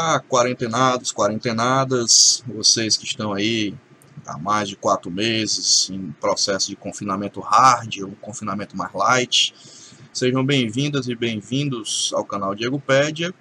[0.00, 3.74] Olá, quarentenados, quarentenadas, vocês que estão aí
[4.24, 9.52] há mais de quatro meses em processo de confinamento hard ou confinamento mais light.
[10.12, 13.34] Sejam bem-vindas e bem-vindos ao canal Diego Pédia.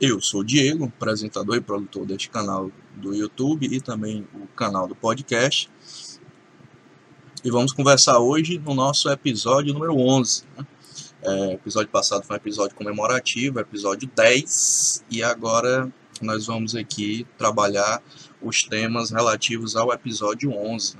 [0.00, 4.88] Eu sou o Diego, apresentador e produtor deste canal do YouTube e também o canal
[4.88, 5.70] do podcast.
[7.44, 10.42] E vamos conversar hoje no nosso episódio número 11.
[10.58, 10.66] Né?
[11.26, 18.02] É, episódio passado foi um episódio comemorativo, episódio 10, e agora nós vamos aqui trabalhar
[18.42, 20.98] os temas relativos ao episódio 11.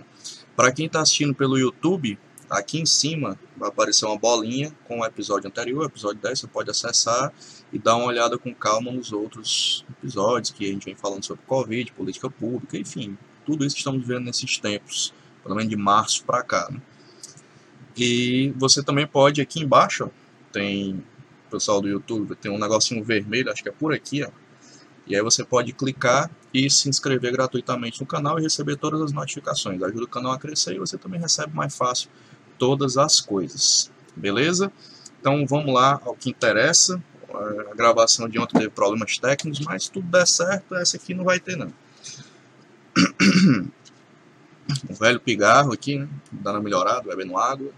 [0.56, 5.04] Para quem está assistindo pelo YouTube, aqui em cima vai aparecer uma bolinha com o
[5.04, 7.30] episódio anterior, episódio 10, você pode acessar
[7.70, 11.44] e dar uma olhada com calma nos outros episódios que a gente vem falando sobre
[11.44, 16.24] Covid, política pública, enfim, tudo isso que estamos vendo nesses tempos, pelo menos de março
[16.24, 16.66] para cá.
[16.70, 16.80] Né?
[17.96, 20.08] E você também pode, aqui embaixo, ó,
[20.52, 21.02] tem,
[21.50, 24.30] pessoal do YouTube, tem um negocinho vermelho, acho que é por aqui, ó.
[25.06, 29.12] E aí você pode clicar e se inscrever gratuitamente no canal e receber todas as
[29.12, 29.82] notificações.
[29.82, 32.08] Ajuda o canal a crescer e você também recebe mais fácil
[32.58, 33.90] todas as coisas.
[34.16, 34.72] Beleza?
[35.20, 37.02] Então vamos lá ao que interessa.
[37.34, 41.40] A gravação de ontem teve problemas técnicos, mas tudo der certo, essa aqui não vai
[41.40, 41.72] ter não.
[44.88, 46.08] O velho pigarro aqui, né?
[46.30, 47.70] Dando melhorado, bebendo água.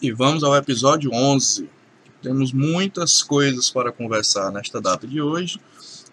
[0.00, 1.70] E vamos ao episódio 11.
[2.20, 5.58] Temos muitas coisas para conversar nesta data de hoje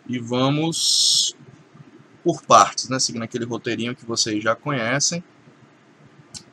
[0.07, 1.35] e vamos
[2.23, 2.97] por partes, né?
[2.97, 5.21] Seguindo aquele roteirinho que vocês já conhecem.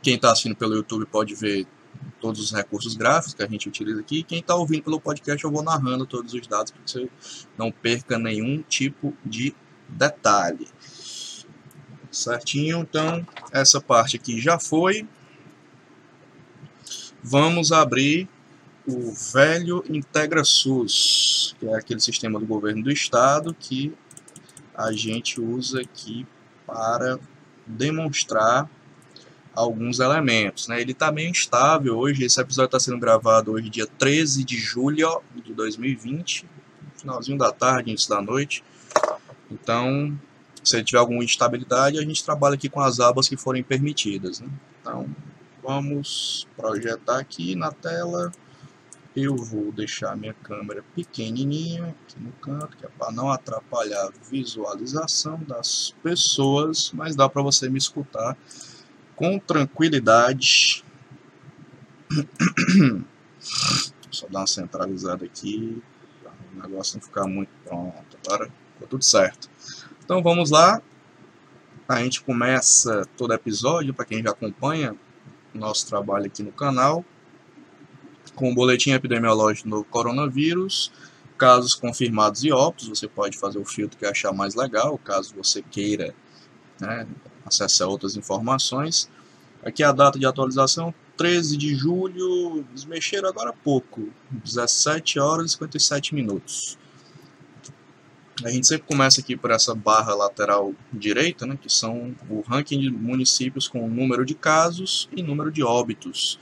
[0.03, 1.69] Quem está assistindo pelo YouTube pode ver
[2.21, 4.25] todos os recursos gráficos que a gente utiliza aqui.
[4.25, 7.09] Quem está ouvindo pelo podcast, eu vou narrando todos os dados para que você
[7.57, 9.55] não perca nenhum tipo de
[9.89, 10.67] detalhe.
[12.11, 12.81] Certinho?
[12.81, 15.07] Então, essa parte aqui já foi
[17.23, 18.29] vamos abrir
[18.87, 23.93] o velho IntegraSUS, que é aquele sistema do governo do estado que
[24.75, 26.27] a gente usa aqui
[26.67, 27.19] para
[27.67, 28.69] demonstrar
[29.55, 30.69] alguns elementos.
[30.69, 30.81] Né?
[30.81, 35.21] Ele está meio instável hoje, esse episódio está sendo gravado hoje, dia 13 de julho
[35.45, 36.47] de 2020,
[36.97, 38.65] finalzinho da tarde, início da noite.
[39.51, 40.19] Então,
[40.63, 44.41] se tiver alguma instabilidade, a gente trabalha aqui com as abas que forem permitidas.
[44.41, 44.49] Né?
[44.81, 45.09] Então,
[45.63, 48.33] Vamos projetar aqui na tela.
[49.15, 54.13] Eu vou deixar minha câmera pequenininha aqui no canto, que é para não atrapalhar a
[54.31, 58.37] visualização das pessoas, mas dá para você me escutar
[59.15, 60.85] com tranquilidade.
[64.11, 65.83] Só dar uma centralizada aqui,
[66.55, 68.19] o negócio não ficar muito pronto.
[68.25, 69.51] Agora ficou tudo certo.
[70.05, 70.81] Então vamos lá.
[71.89, 74.97] A gente começa todo episódio, para quem já acompanha,
[75.55, 77.05] nosso trabalho aqui no canal,
[78.35, 80.93] com o boletim epidemiológico do coronavírus,
[81.37, 85.63] casos confirmados e óbitos, você pode fazer o filtro que achar mais legal, caso você
[85.63, 86.15] queira
[86.81, 87.07] né,
[87.45, 89.11] acessar outras informações.
[89.63, 95.51] Aqui a data de atualização, 13 de julho, eles mexeram agora há pouco, 17 horas
[95.51, 96.79] e 57 minutos.
[98.43, 102.81] A gente sempre começa aqui por essa barra lateral direita, né, que são o ranking
[102.81, 106.39] de municípios com número de casos e número de óbitos.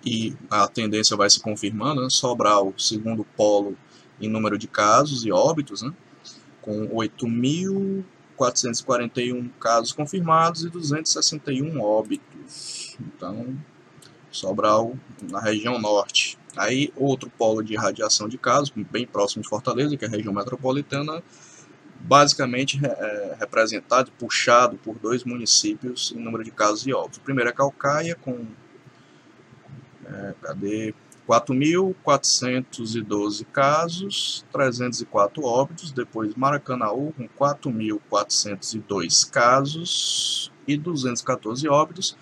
[0.04, 3.78] e a tendência vai se confirmando, né, Sobral, segundo polo
[4.20, 5.94] em número de casos e óbitos, né,
[6.60, 12.96] com 8.441 casos confirmados e 261 óbitos.
[13.00, 13.56] Então,
[14.30, 16.38] Sobral na região norte.
[16.56, 20.32] Aí, outro polo de irradiação de casos, bem próximo de Fortaleza, que é a região
[20.32, 21.22] metropolitana,
[22.04, 27.16] basicamente é, representado, puxado por dois municípios em número de casos e óbitos.
[27.18, 28.44] O primeiro é Calcaia, com
[30.04, 30.94] é, cadê?
[31.26, 35.90] 4.412 casos, 304 óbitos.
[35.90, 42.14] Depois Maracanaú, com 4.402 casos e 214 óbitos.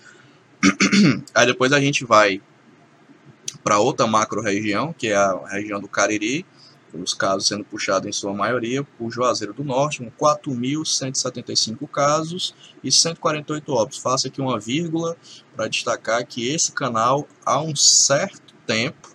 [1.35, 2.41] Aí depois a gente vai
[3.61, 6.45] para outra macro-região, que é a região do Cariri,
[7.01, 12.53] os casos sendo puxados em sua maioria por Juazeiro do Norte, com 4.175 casos
[12.83, 13.99] e 148 óbitos.
[13.99, 15.15] Faço aqui uma vírgula
[15.55, 19.09] para destacar que esse canal, há um certo tempo,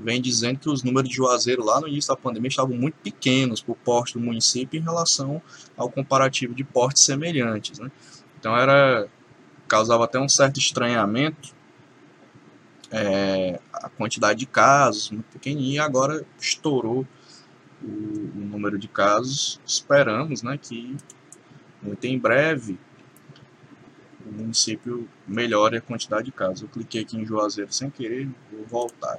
[0.00, 3.60] vem dizendo que os números de Juazeiro lá no início da pandemia estavam muito pequenos
[3.60, 5.42] por porte do município em relação
[5.76, 7.78] ao comparativo de portes semelhantes.
[7.78, 7.90] Né?
[8.38, 9.08] Então era
[9.66, 11.58] causava até um certo estranhamento
[12.90, 17.06] é, a quantidade de casos muito pequenininha agora estourou
[17.82, 19.60] o, o, número de casos.
[19.66, 20.96] Esperamos né, que
[21.82, 22.78] muito em breve
[24.26, 26.62] o município melhore a quantidade de casos.
[26.62, 29.18] Eu cliquei aqui em Juazeiro sem querer, vou voltar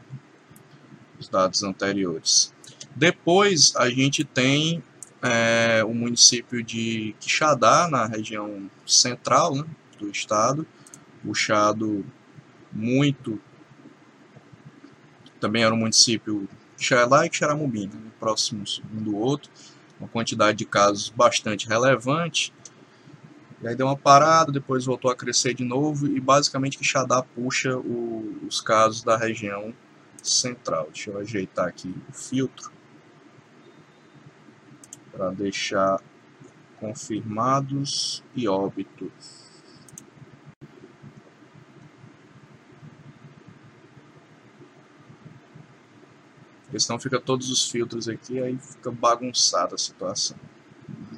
[1.20, 2.54] os dados anteriores.
[2.96, 4.84] Depois a gente tem
[5.22, 9.66] é, o município de Quixadá, na região central né,
[9.98, 10.66] do estado,
[11.24, 12.06] puxado
[12.72, 13.40] muito.
[15.40, 16.48] Também era um município
[16.80, 19.52] Xalá e Xaramubim, né, próximos um do outro,
[20.00, 22.54] uma quantidade de casos bastante relevante.
[23.62, 27.78] E aí deu uma parada, depois voltou a crescer de novo e basicamente Quixadá puxa
[27.78, 29.74] o, os casos da região
[30.24, 30.88] central.
[30.94, 32.72] Deixa eu ajeitar aqui o filtro
[35.12, 36.00] para deixar
[36.80, 39.39] confirmados e óbitos.
[46.70, 50.38] Porque senão fica todos os filtros aqui, aí fica bagunçada a situação.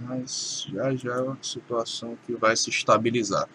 [0.02, 3.50] Mas já já é uma situação que vai se estabilizar.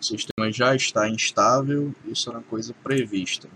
[0.00, 3.50] O sistema já está instável, isso era uma coisa prevista.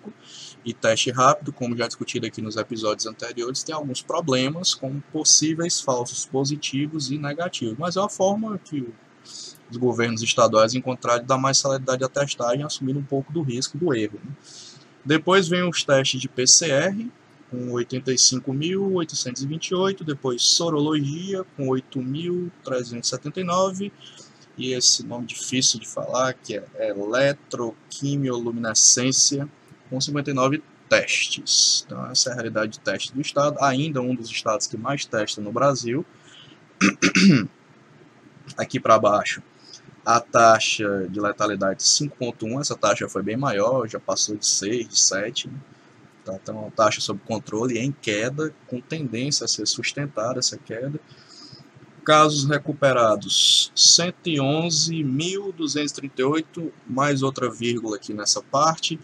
[0.64, 5.80] e teste rápido, como já discutido aqui nos episódios anteriores, tem alguns problemas com possíveis
[5.80, 8.86] falsos positivos e negativos, mas é uma forma que
[9.70, 13.78] os governos estaduais encontraram de dar mais celeridade à testagem, assumindo um pouco do risco
[13.78, 14.18] do erro.
[14.22, 14.32] Né?
[15.04, 17.08] Depois vem os testes de PCR,
[17.50, 23.90] com 85.828, depois sorologia, com 8.379,
[24.58, 29.48] e esse nome difícil de falar, que é eletroquimioluminescência,
[29.90, 31.84] com 59 testes.
[31.86, 35.04] Então, essa é a realidade de teste do estado, ainda um dos estados que mais
[35.04, 36.04] testa no Brasil.
[38.56, 39.42] Aqui para baixo,
[40.04, 44.98] a taxa de letalidade 5.1, essa taxa foi bem maior, já passou de 6, de
[44.98, 45.48] 7.
[45.48, 45.54] Né?
[46.22, 50.98] Então, a taxa sob controle em queda, com tendência a ser sustentada essa queda.
[52.04, 58.98] Casos recuperados, 111.238, mais outra vírgula aqui nessa parte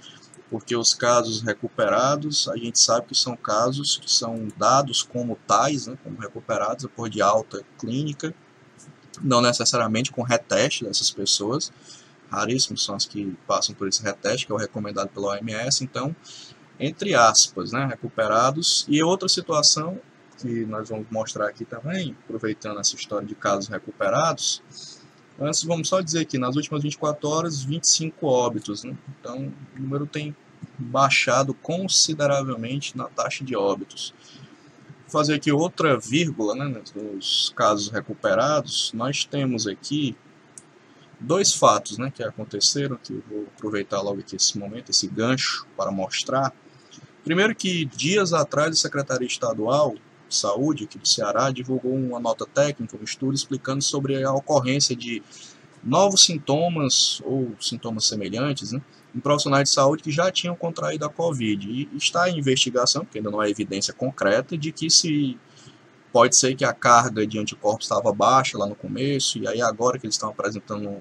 [0.50, 5.86] porque os casos recuperados, a gente sabe que são casos que são dados como tais,
[5.86, 8.34] né, como recuperados, por de alta clínica,
[9.22, 11.72] não necessariamente com reteste dessas pessoas,
[12.30, 16.14] raríssimos são as que passam por esse reteste, que é o recomendado pela OMS, então,
[16.78, 18.84] entre aspas, né, recuperados.
[18.88, 19.98] E outra situação
[20.38, 24.62] que nós vamos mostrar aqui também, aproveitando essa história de casos recuperados,
[25.38, 28.84] Antes, vamos só dizer que nas últimas 24 horas, 25 óbitos.
[28.84, 28.96] Né?
[29.20, 30.34] Então, o número tem
[30.78, 34.14] baixado consideravelmente na taxa de óbitos.
[35.02, 38.92] Vou fazer aqui outra vírgula né, nos casos recuperados.
[38.94, 40.16] Nós temos aqui
[41.20, 45.66] dois fatos né, que aconteceram, que eu vou aproveitar logo aqui esse momento, esse gancho,
[45.76, 46.52] para mostrar.
[47.24, 49.94] Primeiro que dias atrás a Secretaria Estadual
[50.28, 55.22] Saúde aqui do Ceará divulgou uma nota técnica, um estudo explicando sobre a ocorrência de
[55.82, 58.82] novos sintomas ou sintomas semelhantes né,
[59.14, 61.70] em profissionais de saúde que já tinham contraído a Covid.
[61.70, 65.38] E está em investigação, porque ainda não há evidência concreta, de que se
[66.12, 69.98] pode ser que a carga de anticorpos estava baixa lá no começo, e aí agora
[69.98, 71.00] que eles estão apresentando um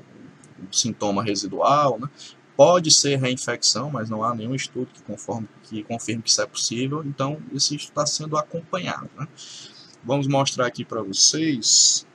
[0.72, 2.08] sintoma residual, né,
[2.56, 6.46] Pode ser reinfecção, mas não há nenhum estudo que, conforme, que confirme que isso é
[6.46, 9.10] possível, então esse estudo está sendo acompanhado.
[9.18, 9.28] Né?
[10.04, 12.08] Vamos mostrar aqui para vocês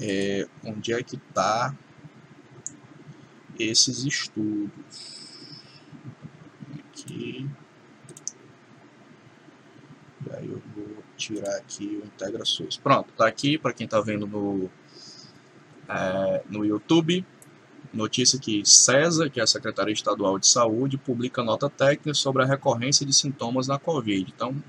[0.00, 1.74] é, onde é que está
[3.58, 4.70] esses estudos.
[6.78, 7.48] Aqui.
[10.26, 12.76] E aí eu vou tirar aqui o IntegraSUS.
[12.78, 14.70] Pronto, está aqui para quem está vendo no,
[15.88, 17.24] é, no YouTube.
[17.94, 22.46] Notícia que César, que é a Secretaria Estadual de Saúde, publica nota técnica sobre a
[22.46, 24.32] recorrência de sintomas na Covid.
[24.34, 24.60] Então,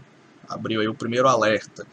[0.48, 1.88] abriu aí o primeiro alerta.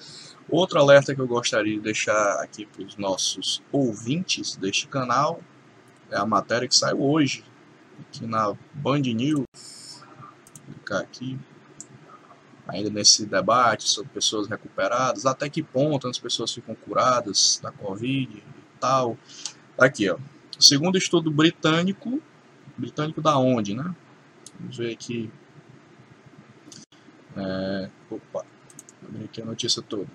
[0.46, 5.40] Outro alerta que eu gostaria de deixar aqui para os nossos ouvintes deste canal
[6.10, 7.42] é a matéria que saiu hoje,
[8.00, 9.46] aqui na Band News.
[10.66, 11.38] Vou clicar aqui.
[12.68, 18.36] Ainda nesse debate sobre pessoas recuperadas, até que ponto as pessoas ficam curadas da Covid
[18.36, 18.44] e
[18.78, 19.16] tal.
[19.78, 20.18] Tá aqui, ó.
[20.62, 22.22] Segundo estudo britânico,
[22.78, 23.94] britânico da onde, né?
[24.60, 25.28] Vamos ver aqui.
[27.36, 28.44] É, opa,
[29.04, 30.08] abri aqui a notícia toda.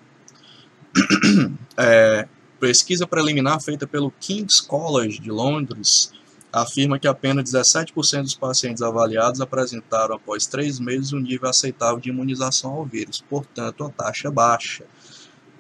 [1.80, 2.27] É,
[2.60, 6.12] pesquisa preliminar feita pelo King's College de Londres
[6.51, 12.10] afirma que apenas 17% dos pacientes avaliados apresentaram após três meses um nível aceitável de
[12.10, 14.86] imunização ao vírus, portanto, a taxa baixa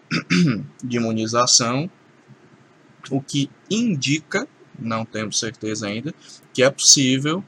[0.83, 1.87] de imunização,
[3.11, 6.13] o que indica não temos certeza ainda,
[6.53, 7.43] que é possível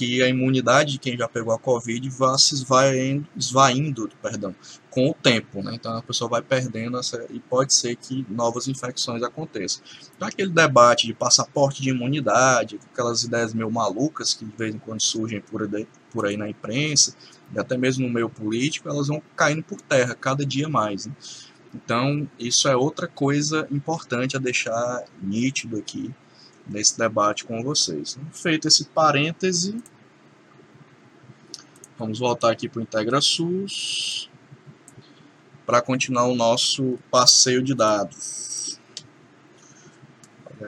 [0.00, 4.54] que a imunidade de quem já pegou a Covid vá se esvaindo, esvaindo perdão,
[4.88, 5.62] com o tempo.
[5.62, 5.74] Né?
[5.74, 9.82] Então a pessoa vai perdendo essa, e pode ser que novas infecções aconteçam.
[10.16, 14.78] Então aquele debate de passaporte de imunidade, aquelas ideias meio malucas que de vez em
[14.78, 17.14] quando surgem por aí, por aí na imprensa,
[17.54, 21.04] e até mesmo no meio político, elas vão caindo por terra cada dia mais.
[21.04, 21.12] Né?
[21.74, 26.10] Então isso é outra coisa importante a deixar nítido aqui
[26.70, 28.16] nesse debate com vocês.
[28.32, 29.82] Feito esse parêntese,
[31.98, 34.30] vamos voltar aqui para o IntegraSUS
[35.66, 38.80] para continuar o nosso passeio de dados.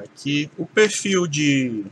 [0.05, 1.85] Aqui o perfil de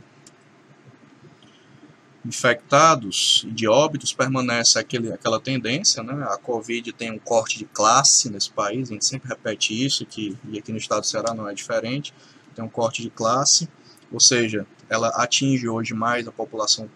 [2.25, 6.25] infectados e de óbitos permanece aquele, aquela tendência, né?
[6.29, 10.37] A Covid tem um corte de classe nesse país, a gente sempre repete isso, que,
[10.49, 12.13] e aqui no estado do Ceará não é diferente,
[12.55, 13.67] tem um corte de classe
[14.11, 16.89] ou seja, ela atinge hoje mais a população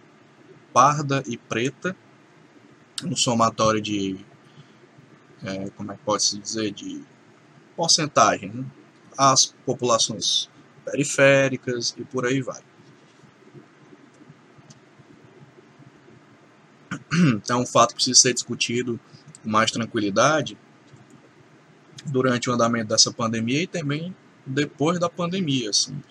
[0.73, 1.95] parda e preta,
[3.01, 4.17] no somatório de,
[5.43, 7.01] é, como é que pode se dizer, de
[7.75, 8.65] porcentagem, né?
[9.17, 10.49] as populações
[10.83, 12.61] periféricas e por aí vai.
[17.37, 18.99] Então, um fato que precisa ser discutido
[19.41, 20.57] com mais tranquilidade
[22.05, 24.13] durante o andamento dessa pandemia e também
[24.45, 25.69] depois da pandemia.
[25.69, 26.01] Assim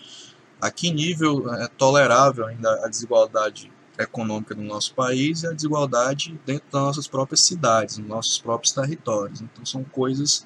[0.60, 6.38] a que nível é tolerável ainda a desigualdade econômica no nosso país e a desigualdade
[6.44, 9.40] dentro das nossas próprias cidades, nos nossos próprios territórios.
[9.40, 10.44] Então são coisas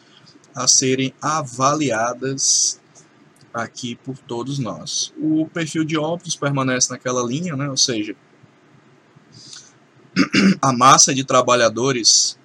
[0.55, 2.81] a serem avaliadas
[3.53, 5.13] aqui por todos nós.
[5.17, 7.69] O perfil de óbitos permanece naquela linha, né?
[7.69, 8.15] ou seja,
[10.61, 12.39] a massa de trabalhadores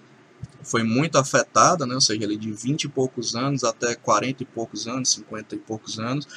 [0.64, 1.96] foi muito afetada, né?
[1.96, 5.60] ou seja, ele de 20 e poucos anos até 40 e poucos anos, 50 e
[5.60, 6.28] poucos anos,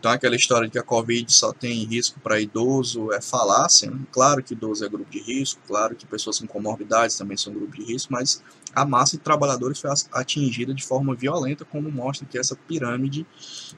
[0.00, 3.90] então aquela história de que a Covid só tem risco para idoso é falácia.
[3.90, 4.00] Né?
[4.10, 7.76] Claro que idoso é grupo de risco, claro que pessoas com comorbidades também são grupo
[7.76, 8.42] de risco, mas
[8.74, 13.26] a massa de trabalhadores foi atingida de forma violenta, como mostra aqui essa pirâmide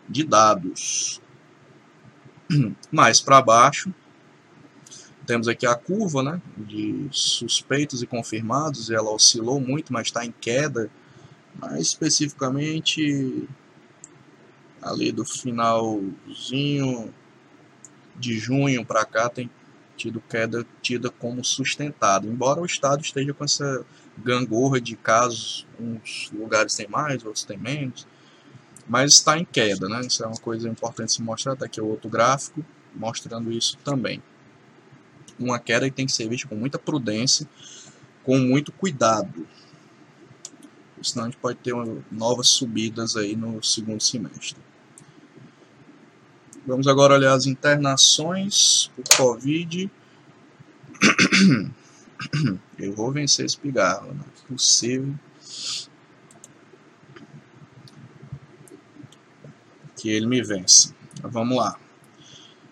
[0.08, 1.20] de dados.
[2.92, 3.92] Mais para baixo,
[5.26, 10.32] temos aqui a curva né, de suspeitos e confirmados, ela oscilou muito, mas está em
[10.40, 10.88] queda.
[11.58, 13.48] Mais especificamente,
[14.82, 17.14] ali do finalzinho
[18.16, 19.48] de junho para cá tem
[19.96, 23.86] tido queda tida como sustentada, embora o estado esteja com essa
[24.18, 28.06] gangorra de casos, uns lugares têm mais, outros têm menos,
[28.88, 30.00] mas está em queda, né?
[30.00, 34.22] Isso é uma coisa importante se mostrar, tá aqui o outro gráfico mostrando isso também.
[35.38, 37.48] Uma queda que tem que ser vista com muita prudência,
[38.24, 39.46] com muito cuidado,
[41.02, 41.74] senão a gente pode ter
[42.10, 44.60] novas subidas aí no segundo semestre.
[46.64, 49.90] Vamos agora olhar as internações por Covid.
[52.78, 55.12] Eu vou vencer esse pigarro, não é possível.
[59.96, 60.94] Que ele me vence.
[61.20, 61.76] Vamos lá.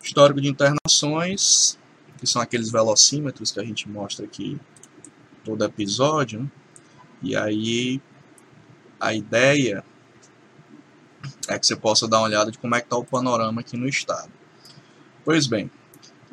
[0.01, 1.77] Histórico de internações,
[2.17, 4.57] que são aqueles velocímetros que a gente mostra aqui
[5.43, 6.43] todo episódio.
[6.43, 6.51] Né?
[7.21, 8.01] E aí
[9.01, 9.83] a ideia
[11.47, 13.75] é que você possa dar uma olhada de como é que está o panorama aqui
[13.77, 14.31] no estado.
[15.23, 15.71] Pois bem,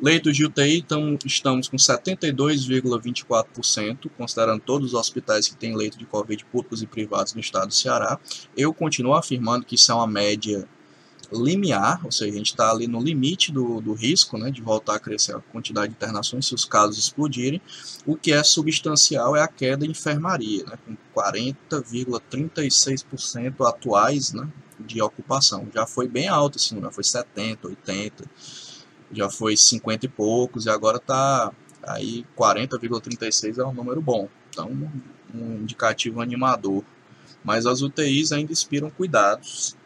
[0.01, 6.05] leitos de UTI então, estamos com 72,24%, considerando todos os hospitais que têm leito de
[6.05, 8.17] Covid públicos e privados no estado do Ceará.
[8.55, 10.65] Eu continuo afirmando que isso é uma média
[11.31, 14.95] limiar, ou seja, a gente está ali no limite do, do risco né, de voltar
[14.95, 17.61] a crescer a quantidade de internações se os casos explodirem.
[18.05, 24.47] O que é substancial é a queda em enfermaria, né, com 40,36% atuais né,
[24.79, 25.67] de ocupação.
[25.73, 28.25] Já foi bem alto esse número, foi 70, 80,
[29.11, 31.51] já foi 50 e poucos, e agora está
[31.83, 34.27] aí 40,36 é um número bom.
[34.49, 34.69] Então,
[35.33, 36.83] um indicativo animador.
[37.43, 39.77] Mas as UTIs ainda inspiram cuidados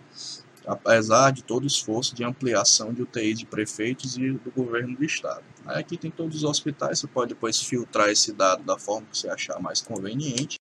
[0.65, 5.03] apesar de todo o esforço de ampliação de UTIs de prefeitos e do governo do
[5.03, 5.43] estado.
[5.65, 9.17] Aí aqui tem todos os hospitais, você pode depois filtrar esse dado da forma que
[9.17, 10.59] você achar mais conveniente,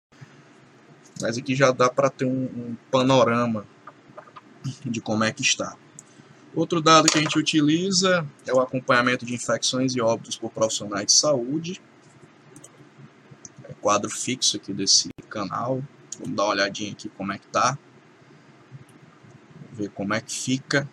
[1.20, 3.66] mas aqui já dá para ter um, um panorama
[4.84, 5.76] de como é que está.
[6.54, 11.06] Outro dado que a gente utiliza é o acompanhamento de infecções e óbitos por profissionais
[11.06, 11.80] de saúde.
[13.64, 15.82] É quadro fixo aqui desse canal.
[16.18, 17.78] Vamos dar uma olhadinha aqui como é que está
[19.72, 20.88] ver como é que fica.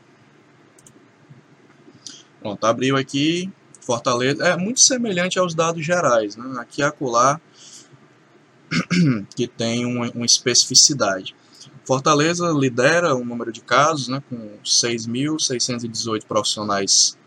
[2.40, 6.60] Pronto, abriu aqui, Fortaleza, é muito semelhante aos dados gerais, né?
[6.60, 7.40] aqui e acolá,
[9.36, 11.36] que tem uma, uma especificidade.
[11.90, 17.18] Fortaleza lidera o número de casos, né, com 6.618 profissionais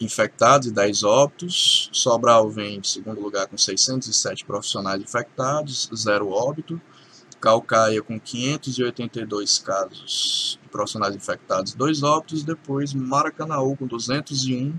[0.00, 1.90] infectados e 10 óbitos.
[1.92, 6.80] Sobral vem em segundo lugar com 607 profissionais infectados, 0 óbito.
[7.38, 14.74] Calcaia com 582 casos de profissionais infectados, dois óbitos, depois Maracanaú com 201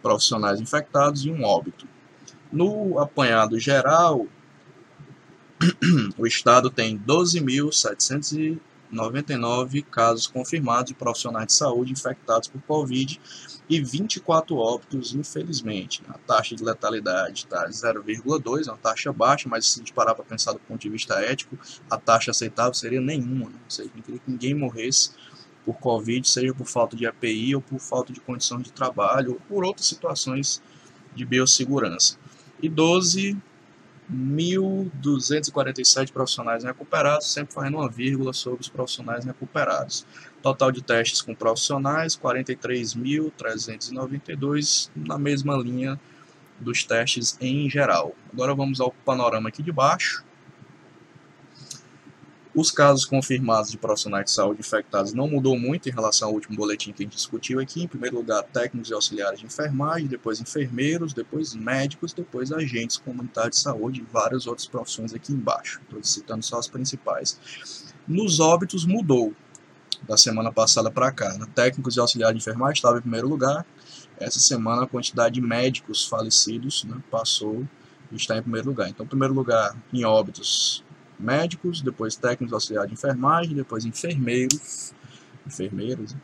[0.00, 1.86] profissionais infectados e um óbito.
[2.50, 4.26] No apanhado geral,
[6.16, 13.20] o estado tem 12.799 casos confirmados de profissionais de saúde infectados por Covid
[13.68, 16.02] e 24 óbitos, infelizmente.
[16.08, 20.14] A taxa de letalidade está 0,2, é uma taxa baixa, mas se a gente parar
[20.14, 21.58] para pensar do ponto de vista ético,
[21.90, 23.50] a taxa aceitável seria nenhuma.
[23.50, 23.58] Né?
[23.62, 25.10] Ou seja, não queria que ninguém morresse
[25.64, 29.40] por Covid, seja por falta de API ou por falta de condição de trabalho ou
[29.40, 30.62] por outras situações
[31.14, 32.16] de biossegurança.
[32.62, 33.36] E 12
[34.10, 40.04] 1.247 profissionais recuperados, sempre fazendo uma vírgula sobre os profissionais recuperados.
[40.42, 46.00] Total de testes com profissionais, 43.392, na mesma linha
[46.58, 48.12] dos testes em geral.
[48.32, 50.24] Agora vamos ao panorama aqui de baixo.
[52.60, 56.58] Os casos confirmados de profissionais de saúde infectados não mudou muito em relação ao último
[56.58, 57.84] boletim que a gente discutiu aqui.
[57.84, 63.56] Em primeiro lugar, técnicos e auxiliares de enfermagem, depois enfermeiros, depois médicos, depois agentes comunitários
[63.56, 65.80] de saúde e várias outras profissões aqui embaixo.
[65.84, 67.40] Estou citando só as principais.
[68.06, 69.32] Nos óbitos mudou
[70.06, 71.32] da semana passada para cá.
[71.38, 71.46] Né?
[71.54, 73.64] Técnicos e auxiliares de enfermagem estavam em primeiro lugar.
[74.18, 77.66] Essa semana a quantidade de médicos falecidos né, passou
[78.12, 78.90] e está em primeiro lugar.
[78.90, 80.84] Então, em primeiro lugar, em óbitos,
[81.20, 84.92] médicos, depois técnicos auxiliares de enfermagem, depois enfermeiros,
[85.46, 86.14] enfermeiros,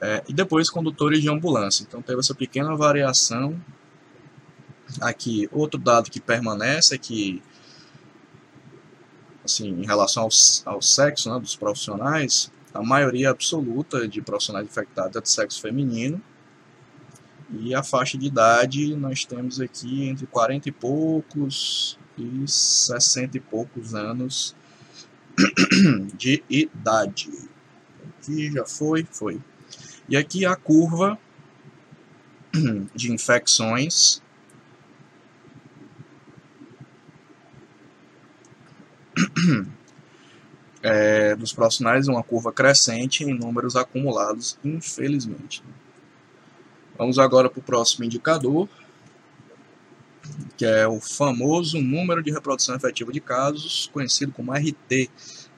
[0.00, 1.82] é, e depois condutores de ambulância.
[1.82, 3.60] Então teve essa pequena variação.
[5.00, 7.42] Aqui, outro dado que permanece é que,
[9.44, 15.16] assim, em relação ao, ao sexo né, dos profissionais, a maioria absoluta de profissionais infectados
[15.16, 16.22] é de sexo feminino,
[17.50, 23.40] e a faixa de idade nós temos aqui entre 40 e poucos e 60 e
[23.40, 24.54] poucos anos
[26.16, 27.30] de idade.
[28.08, 29.40] Aqui já foi, foi.
[30.08, 31.18] E aqui a curva
[32.94, 34.22] de infecções
[40.82, 45.62] é, dos profissionais, uma curva crescente em números acumulados, infelizmente.
[46.96, 48.68] Vamos agora para o próximo indicador,
[50.56, 55.10] que é o famoso número de reprodução efetiva de casos, conhecido como RT,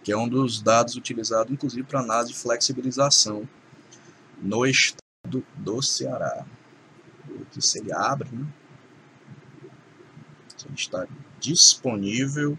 [0.03, 3.49] que é um dos dados utilizados inclusive para análise de flexibilização
[4.41, 6.47] no estado do Ceará.
[7.43, 8.47] Aqui se ele abre, né?
[10.67, 11.07] Ele está
[11.39, 12.59] disponível.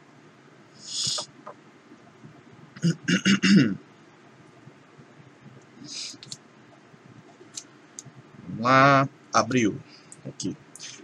[8.48, 9.80] Vamos lá, abriu
[10.26, 10.58] aqui.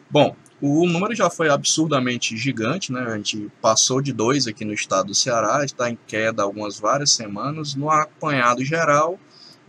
[0.10, 3.02] Bom, O número já foi absurdamente gigante, né?
[3.02, 7.12] A gente passou de 2 aqui no estado do Ceará, está em queda algumas várias
[7.12, 7.76] semanas.
[7.76, 9.20] No apanhado geral,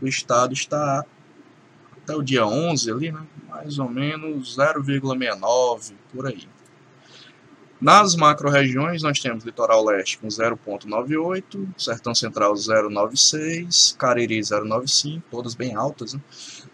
[0.01, 1.05] o estado está
[1.93, 3.21] até o dia 11 ali, né?
[3.49, 6.49] Mais ou menos 0,69 por aí.
[7.81, 15.77] Nas macro-regiões, nós temos Litoral Leste com 0,98, Sertão Central 0,96, Cariri 0,95, todas bem
[15.77, 16.21] altas, né?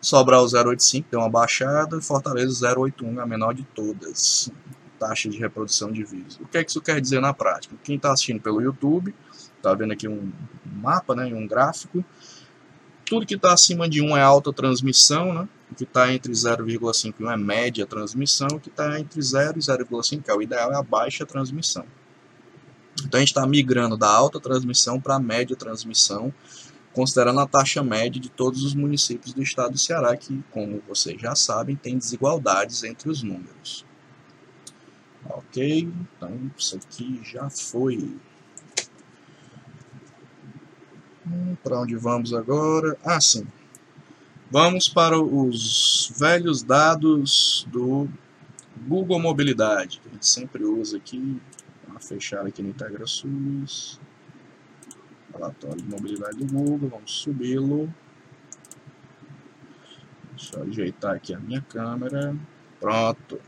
[0.01, 4.51] Sobral 0,85, deu uma baixada, Fortaleza 0,81, a menor de todas.
[4.99, 6.41] Taxa de reprodução de vídeos.
[6.41, 7.77] O que, é que isso quer dizer na prática?
[7.85, 9.15] Quem está assistindo pelo YouTube,
[9.59, 10.33] está vendo aqui um
[10.65, 12.03] mapa, né, um gráfico,
[13.05, 15.49] tudo que está acima de 1 é alta transmissão, né?
[15.75, 19.59] O que está entre 0,5 e 1 é média transmissão, o que está entre 0
[19.59, 21.85] e 0,5, é o ideal, é a baixa transmissão.
[23.05, 26.33] Então a gente está migrando da alta transmissão para a média transmissão,
[26.93, 31.21] considerando a taxa média de todos os municípios do estado do Ceará, que, como vocês
[31.21, 33.85] já sabem, tem desigualdades entre os números.
[35.29, 38.17] Ok, então isso aqui já foi.
[41.27, 42.97] Hum, para onde vamos agora?
[43.05, 43.45] Ah, sim.
[44.55, 48.09] Vamos para os velhos dados do
[48.87, 51.43] Google Mobilidade, que a gente sempre usa aqui.
[51.89, 54.01] Vamos fechar aqui no IntegraSUS.
[55.33, 57.93] Relatório de mobilidade do Google, vamos subi-lo.
[60.37, 62.37] Deixa eu ajeitar aqui a minha câmera.
[62.79, 63.41] Pronto.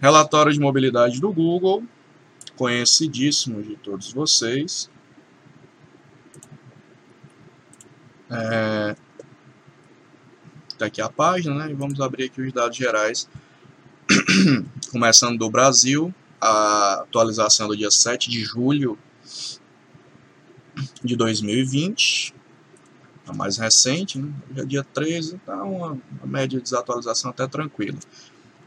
[0.00, 1.82] Relatório de mobilidade do Google,
[2.54, 4.88] conhecidíssimo de todos vocês.
[8.30, 8.71] É,
[10.82, 11.70] Tá aqui a página, né?
[11.70, 13.28] E vamos abrir aqui os dados gerais.
[14.90, 18.98] Começando do Brasil, a atualização do dia 7 de julho
[21.00, 22.34] de 2020.
[23.28, 24.32] A mais recente, né?
[24.56, 28.00] É dia 13, tá uma, uma média de desatualização até tranquila.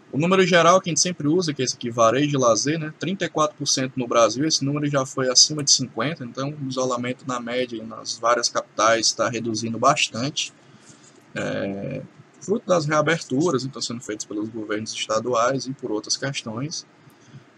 [0.10, 2.80] O número geral que a gente sempre usa, que é esse aqui, varejo de lazer,
[2.80, 2.94] né?
[2.98, 7.84] 34% no Brasil, esse número já foi acima de 50%, então o isolamento na média
[7.84, 10.54] nas várias capitais está reduzindo bastante
[11.36, 12.02] é,
[12.42, 16.86] fruto das reaberturas que estão sendo feitas pelos governos estaduais e por outras questões.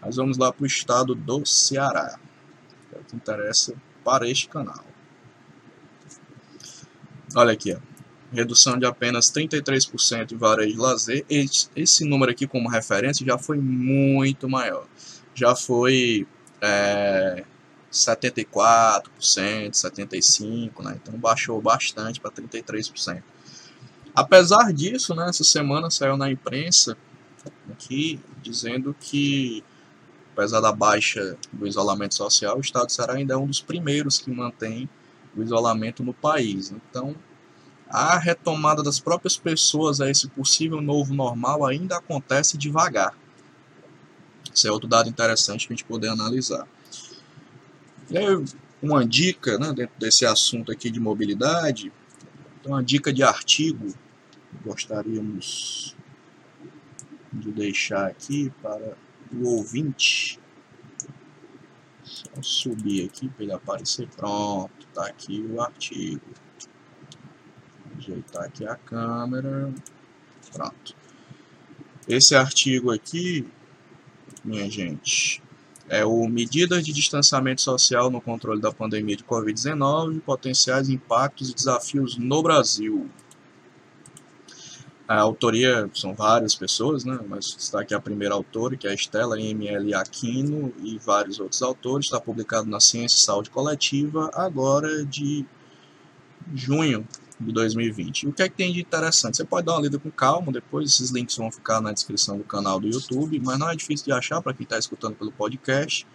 [0.00, 2.18] Mas vamos lá para o estado do Ceará,
[2.88, 4.84] que é o que interessa para este canal.
[7.34, 7.78] Olha aqui, ó.
[8.32, 11.26] redução de apenas 33% em varejo de lazer.
[11.28, 14.86] Esse, número aqui como referência já foi muito maior.
[15.34, 16.26] Já foi
[16.60, 17.44] é,
[17.92, 20.98] 74%, 75%, né?
[21.02, 23.22] então baixou bastante para 33%.
[24.18, 26.96] Apesar disso, né, essa semana saiu na imprensa
[27.70, 29.62] aqui dizendo que,
[30.32, 34.28] apesar da baixa do isolamento social, o estado Ceará ainda é um dos primeiros que
[34.28, 34.88] mantém
[35.36, 36.72] o isolamento no país.
[36.72, 37.14] Então,
[37.88, 43.16] a retomada das próprias pessoas a esse possível novo normal ainda acontece devagar.
[44.52, 46.66] Esse é outro dado interessante para a gente poder analisar.
[48.10, 48.44] E aí,
[48.82, 51.92] uma dica né, dentro desse assunto aqui de mobilidade,
[52.66, 53.94] uma dica de artigo
[54.64, 55.96] gostaríamos
[57.32, 58.96] de deixar aqui para
[59.32, 60.38] o ouvinte.
[62.02, 64.08] Só subir aqui para ele aparecer.
[64.08, 66.22] Pronto, tá aqui o artigo.
[67.98, 69.72] Ajeitar aqui a câmera.
[70.52, 70.96] Pronto.
[72.08, 73.46] Esse artigo aqui,
[74.42, 75.42] minha gente,
[75.90, 81.54] é o Medidas de Distanciamento Social no Controle da Pandemia de Covid-19, Potenciais Impactos e
[81.54, 83.10] Desafios no Brasil.
[85.08, 87.18] A autoria são várias pessoas, né?
[87.26, 89.94] mas está aqui a primeira autora, que é a Estela M.L.
[89.94, 92.06] Aquino, e vários outros autores.
[92.06, 95.46] Está publicado na Ciência e Saúde Coletiva, agora de
[96.54, 97.08] junho
[97.40, 98.24] de 2020.
[98.24, 99.38] E o que é que tem de interessante?
[99.38, 102.44] Você pode dar uma lida com calma, depois esses links vão ficar na descrição do
[102.44, 106.06] canal do YouTube, mas não é difícil de achar para quem está escutando pelo podcast.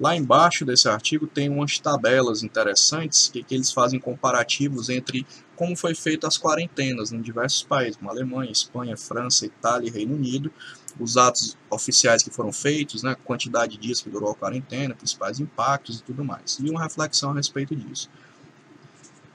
[0.00, 5.26] Lá embaixo desse artigo tem umas tabelas interessantes que, que eles fazem comparativos entre
[5.60, 10.14] como foi feita as quarentenas em diversos países, como Alemanha, Espanha, França, Itália e Reino
[10.14, 10.50] Unido,
[10.98, 15.38] os atos oficiais que foram feitos, né, quantidade de dias que durou a quarentena, principais
[15.38, 18.08] impactos e tudo mais, e uma reflexão a respeito disso.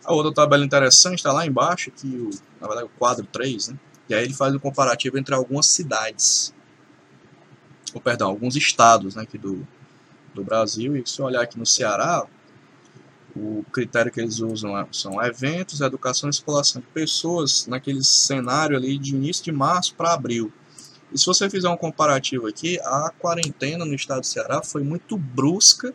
[0.04, 3.80] A outra tabela interessante está lá embaixo, que o, na verdade o quadro 3, né,
[4.10, 6.52] e aí ele faz um comparativo entre algumas cidades,
[7.94, 9.66] ou perdão, alguns estados né, aqui do,
[10.34, 10.98] do Brasil.
[10.98, 12.26] E se olhar aqui no Ceará,
[13.36, 18.98] o critério que eles usam são eventos, educação e circulação de pessoas naquele cenário ali
[18.98, 20.52] de início de março para abril.
[21.12, 25.17] E se você fizer um comparativo aqui, a quarentena no estado do Ceará foi muito
[25.17, 25.93] brusca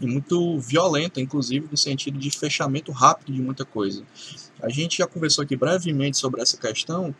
[0.00, 4.02] e muito violenta, inclusive no sentido de fechamento rápido de muita coisa.
[4.60, 7.14] A gente já conversou aqui brevemente sobre essa questão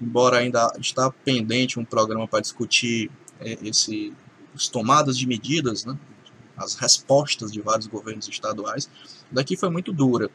[0.00, 4.12] embora ainda está pendente um programa para discutir é, esse,
[4.54, 5.96] as tomadas de medidas, né,
[6.62, 8.88] as respostas de vários governos estaduais,
[9.30, 10.30] daqui foi muito dura.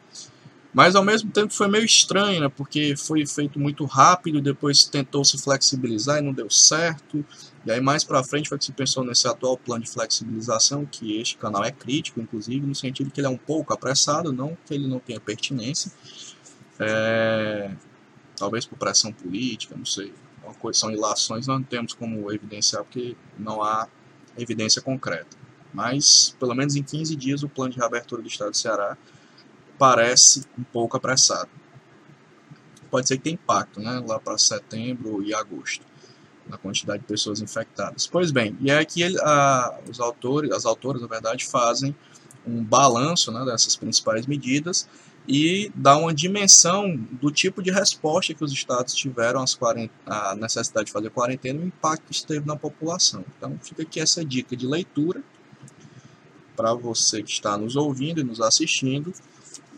[0.73, 5.25] Mas ao mesmo tempo foi meio estranho, né, porque foi feito muito rápido, depois tentou
[5.25, 7.25] se flexibilizar e não deu certo.
[7.65, 11.19] E aí mais para frente foi que se pensou nesse atual plano de flexibilização, que
[11.19, 14.73] este canal é crítico, inclusive, no sentido que ele é um pouco apressado, não que
[14.73, 15.91] ele não tenha pertinência.
[16.79, 17.71] É,
[18.35, 20.13] talvez por pressão política, não sei.
[20.43, 23.87] Uma coisa, são ilações, nós não temos como evidenciar, porque não há
[24.37, 25.46] evidência concreta.
[25.77, 28.97] Mas, pelo menos em 15 dias, o plano de reabertura do Estado do Ceará
[29.77, 31.51] parece um pouco apressado.
[32.89, 35.85] Pode ser que tenha impacto, né, lá para setembro e agosto
[36.47, 38.07] na quantidade de pessoas infectadas.
[38.07, 41.95] Pois bem, e é que ele, a, os autores, as autoras, na verdade, fazem
[42.43, 44.89] um balanço né, dessas principais medidas
[45.27, 49.55] e dá uma dimensão do tipo de resposta que os estados tiveram às
[50.07, 53.23] à necessidade de fazer quarentena e o impacto que isso teve na população.
[53.37, 55.21] Então fica aqui essa dica de leitura
[56.57, 59.13] para você que está nos ouvindo e nos assistindo,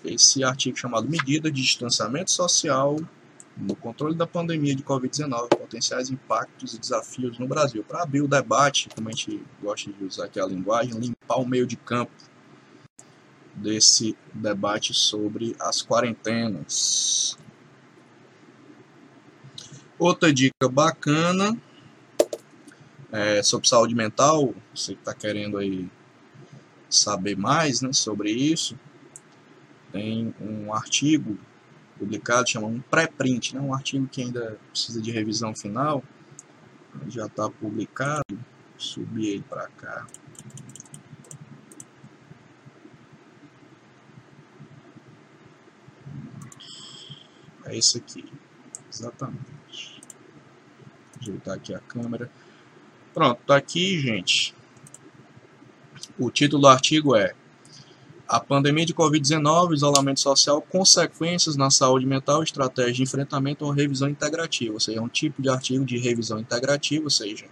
[0.04, 2.98] esse artigo chamado Medida de Distanciamento Social
[3.58, 7.84] no controle da pandemia de Covid-19, potenciais impactos e desafios no Brasil.
[7.84, 11.46] Para abrir o debate, como a gente gosta de usar aqui a linguagem, limpar o
[11.46, 12.12] meio de campo
[13.54, 17.38] desse debate sobre as quarentenas.
[19.98, 21.58] Outra dica bacana
[23.12, 25.90] é sobre saúde mental, você que está querendo aí
[26.90, 28.78] saber mais né, sobre isso,
[29.92, 31.38] tem um artigo
[31.98, 33.62] publicado, chama um pré-print, né?
[33.62, 36.04] um artigo que ainda precisa de revisão final,
[37.08, 38.24] já está publicado,
[38.78, 40.08] subir ele para cá.
[47.66, 48.26] É esse aqui,
[48.92, 50.02] exatamente.
[51.20, 52.32] Ajeitar aqui a câmera.
[53.14, 54.56] Pronto, tá aqui, gente.
[56.20, 57.34] O título do artigo é
[58.28, 64.10] a pandemia de Covid-19, isolamento social, consequências na saúde mental, estratégia de enfrentamento ou revisão
[64.10, 64.74] integrativa.
[64.74, 67.46] Ou seja, é um tipo de artigo de revisão integrativa, ou seja,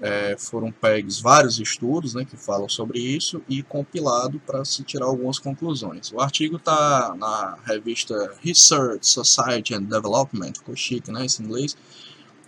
[0.00, 5.04] é, foram pegues vários estudos né, que falam sobre isso e compilado para se tirar
[5.04, 6.10] algumas conclusões.
[6.10, 11.76] O artigo está na revista Research Society and Development, ficou chique né, esse inglês.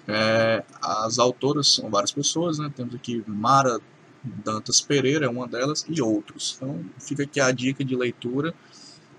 [0.08, 3.78] É, as autoras são várias pessoas, né, temos aqui Mara
[4.22, 6.54] Dantas Pereira é uma delas e outros.
[6.56, 8.54] Então fica aqui a dica de leitura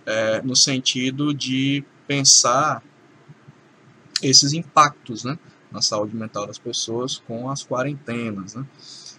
[0.05, 2.83] é, no sentido de pensar
[4.21, 5.37] esses impactos né,
[5.71, 8.53] na saúde mental das pessoas com as quarentenas.
[8.53, 8.65] Né?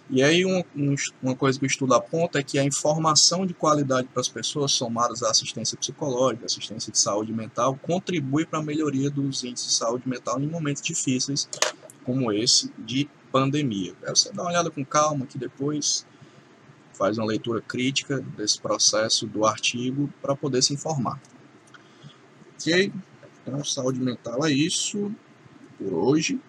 [0.09, 3.53] E aí um, um, uma coisa que o estudo aponta é que a informação de
[3.53, 8.63] qualidade para as pessoas, somadas à assistência psicológica, assistência de saúde mental, contribui para a
[8.63, 11.47] melhoria dos índices de saúde mental em momentos difíceis
[12.05, 13.95] como esse de pandemia.
[14.07, 16.05] Você dá uma olhada com calma que depois
[16.93, 21.19] faz uma leitura crítica desse processo do artigo para poder se informar.
[22.53, 22.93] Ok?
[23.41, 25.11] Então, saúde mental é isso
[25.79, 26.39] por hoje.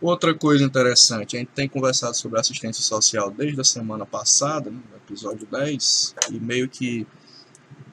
[0.00, 4.80] Outra coisa interessante, a gente tem conversado sobre assistência social desde a semana passada, né,
[4.90, 7.06] no episódio 10, e meio que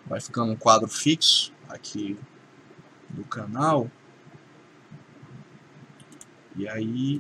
[0.08, 2.17] vai ficando um quadro fixo aqui
[3.12, 3.89] do canal,
[6.55, 7.19] e aí,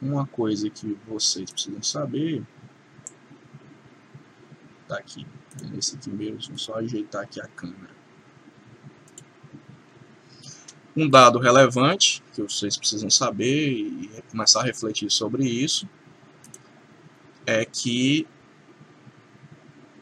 [0.00, 2.42] uma coisa que vocês precisam saber,
[4.88, 5.26] tá aqui,
[5.70, 7.94] nesse aqui mesmo, só ajeitar aqui a câmera.
[10.96, 15.86] Um dado relevante que vocês precisam saber e começar a refletir sobre isso
[17.44, 18.26] é que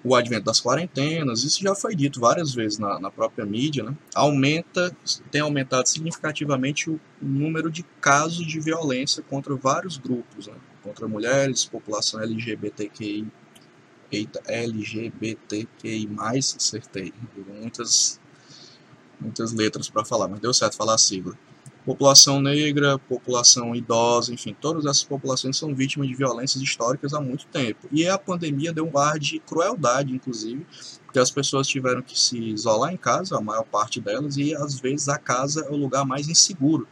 [0.04, 3.96] o advento das quarentenas, isso já foi dito várias vezes na, na própria mídia, né?
[4.14, 4.94] aumenta,
[5.30, 10.54] tem aumentado significativamente o número de casos de violência contra vários grupos, né?
[10.82, 13.26] contra mulheres, população LGBTQI,
[14.12, 17.14] eita, LGBTQI+, acertei,
[17.58, 18.20] muitas,
[19.18, 21.34] muitas letras para falar, mas deu certo falar a sigla
[21.84, 27.46] população negra, população idosa, enfim, todas essas populações são vítimas de violências históricas há muito
[27.46, 27.86] tempo.
[27.92, 30.66] E a pandemia deu um ar de crueldade, inclusive,
[31.04, 34.80] porque as pessoas tiveram que se isolar em casa, a maior parte delas, e às
[34.80, 36.88] vezes a casa é o lugar mais inseguro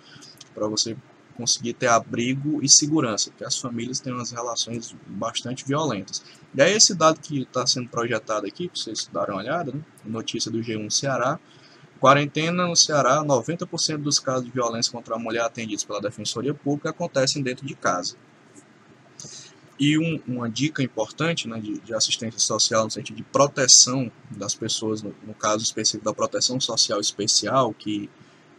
[0.55, 0.97] para você
[1.35, 6.23] conseguir ter abrigo e segurança, porque as famílias têm umas relações bastante violentas.
[6.55, 9.81] E aí esse dado que está sendo projetado aqui, para vocês darem uma olhada, né?
[10.05, 11.41] notícia do G1 Ceará,
[12.03, 16.91] Quarentena no Ceará, 90% dos casos de violência contra a mulher atendidos pela Defensoria Pública
[16.91, 18.17] acontecem dentro de casa.
[19.79, 24.53] E um, uma dica importante né, de, de, assistência social, no sentido de proteção das
[24.53, 28.11] pessoas, no, no, caso específico da proteção social especial, que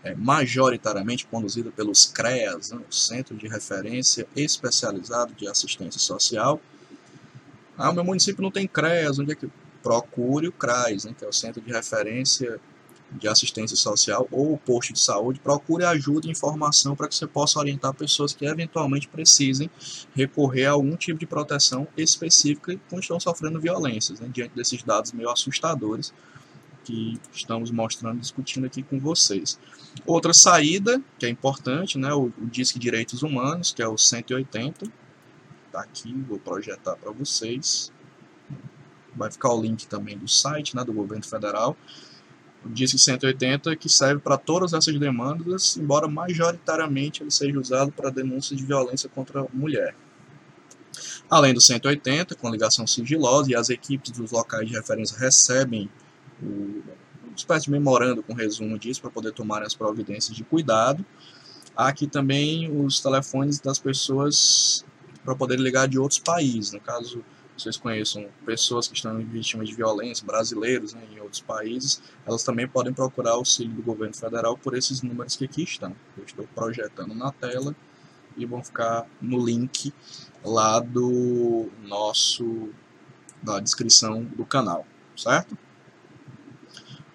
[0.06, 6.62] é, majoritariamente conduzida pelos CREAS, né, o Centro de Referência Especializado de Assistência Social.
[7.78, 9.52] Ah, meu município não tem CREAS, onde é que
[9.82, 12.58] procure o CRAS, né, que é o Centro de Referência
[13.18, 17.28] de Assistência Social ou o posto de saúde, procure ajuda e informação para que você
[17.28, 19.70] possa orientar pessoas que eventualmente precisem
[20.16, 25.12] recorrer a algum tipo de proteção específica quando estão sofrendo violências, né, diante desses dados
[25.12, 26.14] meio assustadores
[26.84, 29.58] que estamos mostrando, discutindo aqui com vocês.
[30.06, 34.86] Outra saída, que é importante, né, o, o Disque Direitos Humanos, que é o 180,
[35.68, 37.92] está aqui, vou projetar para vocês.
[39.16, 41.78] Vai ficar o link também do site né, do governo federal.
[42.66, 48.10] O Disque 180 que serve para todas essas demandas, embora majoritariamente ele seja usado para
[48.10, 49.96] denúncia de violência contra a mulher.
[51.30, 55.90] Além do 180, com ligação sigilosa, e as equipes dos locais de referência recebem
[56.42, 56.84] o,
[57.34, 61.04] uma espécie de memorando com resumo disso para poder tomar as providências de cuidado.
[61.76, 64.86] Há aqui também os telefones das pessoas
[65.26, 66.72] para poder ligar de outros países.
[66.72, 67.24] No caso,
[67.58, 72.68] vocês conheçam pessoas que estão vítimas de violência, brasileiros né, em outros países, elas também
[72.68, 75.96] podem procurar auxílio do governo federal por esses números que aqui estão.
[76.18, 77.76] Eu estou projetando na tela
[78.36, 79.94] e vão ficar no link
[80.44, 82.70] lá do nosso
[83.42, 84.88] da descrição do canal,
[85.18, 85.58] certo?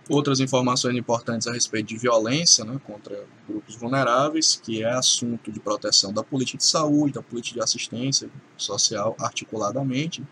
[0.09, 5.61] Outras informações importantes a respeito de violência né, contra grupos vulneráveis, que é assunto de
[5.61, 10.25] proteção da política de saúde, da política de assistência social articuladamente.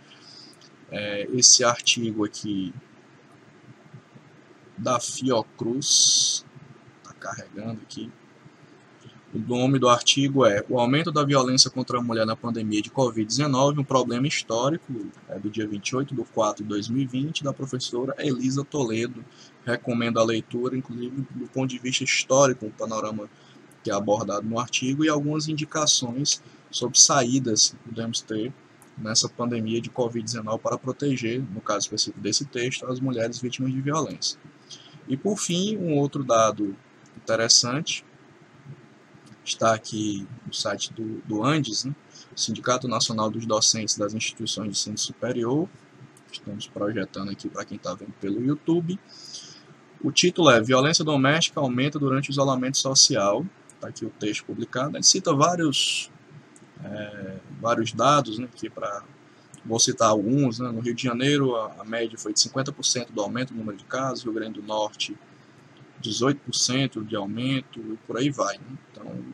[0.91, 2.73] É, esse artigo aqui
[4.79, 6.45] da Fiocruz,
[7.03, 8.11] está carregando aqui,
[9.37, 12.91] o nome do artigo é O aumento da violência contra a mulher na pandemia de
[12.91, 14.95] Covid-19, um problema histórico,
[15.29, 19.23] é do dia 28 de 4 de 2020, da professora Elisa Toledo.
[19.65, 23.29] Recomendo a leitura, inclusive do ponto de vista histórico, o panorama
[23.85, 28.53] que é abordado no artigo e algumas indicações sobre saídas que podemos ter
[28.97, 33.83] nessa pandemia de Covid-19 para proteger, no caso específico desse texto, as mulheres vítimas de
[33.83, 34.39] violência.
[35.07, 36.75] E por fim, um outro dado
[37.17, 38.06] interessante
[39.47, 41.95] está aqui no site do, do Andes, né?
[42.35, 45.69] Sindicato Nacional dos Docentes das Instituições de Ensino Superior.
[46.31, 48.99] Estamos projetando aqui para quem está vendo pelo YouTube.
[50.03, 53.47] O título é Violência Doméstica aumenta durante o isolamento social.
[53.75, 54.97] Está aqui o texto publicado.
[54.97, 56.11] Ele cita vários,
[56.85, 59.03] é, vários dados né, aqui para
[59.65, 60.71] Vou citar alguns, né?
[60.71, 63.85] no Rio de Janeiro a, a média foi de 50% do aumento do número de
[63.85, 65.19] casos, Rio Grande do Norte
[66.03, 68.57] 18% de aumento e por aí vai.
[68.59, 68.79] Né?
[68.91, 69.25] Então,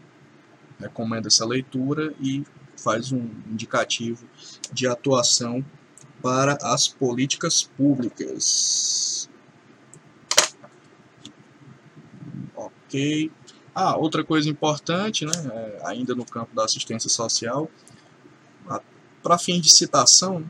[0.79, 2.45] recomendo essa leitura e
[2.77, 4.27] faz um indicativo
[4.73, 5.65] de atuação
[6.23, 9.29] para as políticas públicas.
[12.55, 13.31] Ok.
[13.75, 17.71] Ah, outra coisa importante, né, é, ainda no campo da assistência social,
[19.23, 20.45] para fim de citação,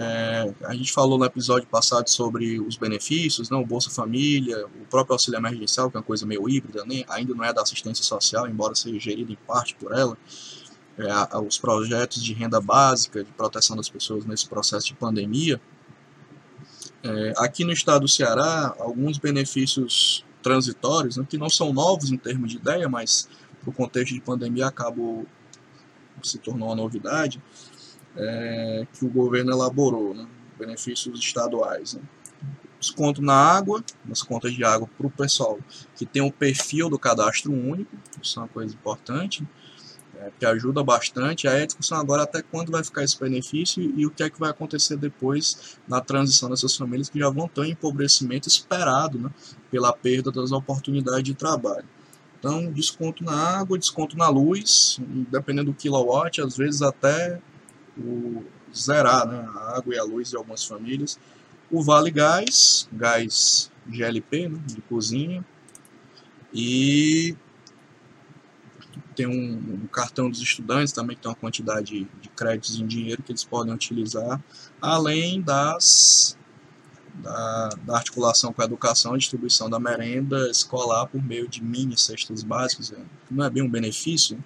[0.00, 4.86] é, a gente falou no episódio passado sobre os benefícios, não, o Bolsa Família, o
[4.88, 8.04] próprio auxílio emergencial, que é uma coisa meio híbrida, nem, ainda não é da assistência
[8.04, 10.16] social, embora seja gerido em parte por ela.
[10.96, 15.60] É, os projetos de renda básica, de proteção das pessoas nesse processo de pandemia.
[17.02, 22.16] É, aqui no estado do Ceará, alguns benefícios transitórios, né, que não são novos em
[22.16, 23.28] termos de ideia, mas
[23.66, 25.26] no contexto de pandemia acabou
[26.22, 27.40] se tornou uma novidade
[28.18, 30.26] é, que o governo elaborou, né?
[30.58, 31.94] benefícios estaduais.
[31.94, 32.02] Né?
[32.80, 35.58] Desconto na água, nas contas de água para o pessoal
[35.96, 39.46] que tem o perfil do cadastro único, isso é uma coisa importante,
[40.16, 41.46] é, que ajuda bastante.
[41.46, 44.38] Aí a discussão agora até quando vai ficar esse benefício e o que é que
[44.38, 49.30] vai acontecer depois na transição dessas famílias que já vão ter um empobrecimento esperado né,
[49.70, 51.86] pela perda das oportunidades de trabalho.
[52.38, 57.40] Então, desconto na água, desconto na luz, dependendo do kilowatt, às vezes até
[57.98, 58.44] o
[58.74, 61.18] zerar né, a água e a luz de algumas famílias.
[61.70, 65.44] O Vale Gás, gás GLP, né, de cozinha.
[66.52, 67.36] E
[69.14, 73.22] tem um, um, cartão dos estudantes também que tem uma quantidade de créditos em dinheiro
[73.22, 74.40] que eles podem utilizar,
[74.80, 76.37] além das
[77.22, 81.96] da, da, articulação com a educação e distribuição da merenda escolar por meio de mini
[81.96, 82.90] cestas básicas.
[82.90, 83.04] Né?
[83.30, 84.42] Não é bem um benefício,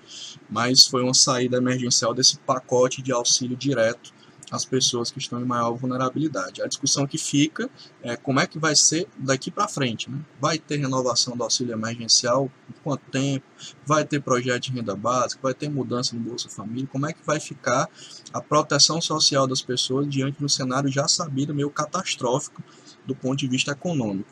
[0.50, 4.12] mas foi uma saída emergencial desse pacote de auxílio direto
[4.52, 6.60] às pessoas que estão em maior vulnerabilidade.
[6.60, 7.70] A discussão que fica
[8.02, 10.10] é como é que vai ser daqui para frente.
[10.10, 10.18] Né?
[10.38, 12.52] Vai ter renovação do auxílio emergencial?
[12.84, 13.46] Quanto tempo?
[13.86, 15.40] Vai ter projeto de renda básica?
[15.42, 16.86] Vai ter mudança no Bolsa Família?
[16.92, 17.88] Como é que vai ficar
[18.32, 22.62] a proteção social das pessoas diante de um cenário já sabido, meio catastrófico
[23.06, 24.30] do ponto de vista econômico?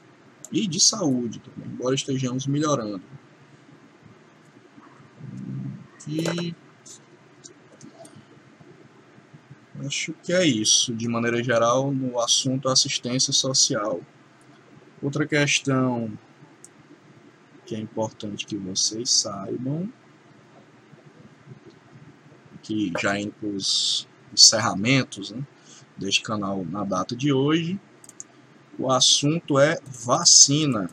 [0.52, 3.00] E de saúde também, embora estejamos melhorando.
[6.10, 6.54] aqui.
[9.86, 14.00] Acho que é isso, de maneira geral, no assunto assistência social.
[15.02, 16.12] Outra questão
[17.64, 19.90] que é importante que vocês saibam,
[22.62, 25.42] que já indo para os encerramentos né,
[25.96, 27.80] deste canal na data de hoje,
[28.78, 30.90] o assunto é vacina.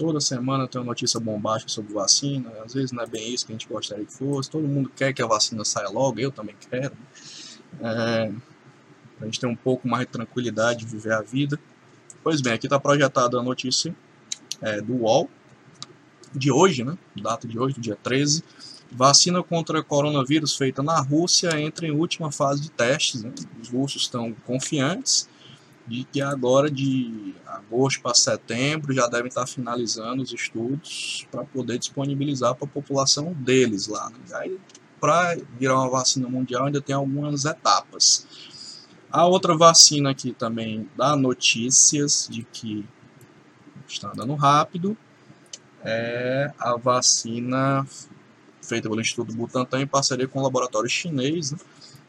[0.00, 2.50] Toda semana tem uma notícia bombástica sobre vacina.
[2.64, 4.48] Às vezes não é bem isso que a gente gostaria que fosse.
[4.48, 6.96] Todo mundo quer que a vacina saia logo, eu também quero.
[7.82, 8.32] É,
[9.20, 11.60] a gente ter um pouco mais de tranquilidade de viver a vida.
[12.24, 13.94] Pois bem, aqui está projetada a notícia
[14.62, 15.28] é, do UOL
[16.34, 16.96] de hoje, né?
[17.14, 18.42] Data de hoje, dia 13.
[18.90, 23.22] Vacina contra coronavírus feita na Rússia entra em última fase de testes.
[23.22, 23.34] Né?
[23.60, 25.28] Os russos estão confiantes
[25.90, 31.80] de que agora de agosto para setembro já devem estar finalizando os estudos para poder
[31.80, 34.08] disponibilizar para a população deles lá.
[34.08, 34.18] Né?
[34.34, 34.58] Aí,
[35.00, 38.24] para virar uma vacina mundial ainda tem algumas etapas.
[39.10, 42.86] A outra vacina aqui também dá notícias de que
[43.88, 44.96] está andando rápido
[45.82, 47.84] é a vacina
[48.62, 51.50] feita pelo Instituto Butantan em parceria com o laboratório chinês.
[51.50, 51.58] Né?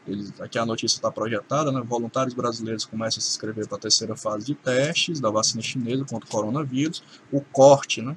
[0.06, 1.80] Eles, aqui a notícia está projetada, né?
[1.80, 6.04] voluntários brasileiros começam a se inscrever para a terceira fase de testes da vacina chinesa
[6.04, 7.02] contra o coronavírus.
[7.30, 8.16] O corte né,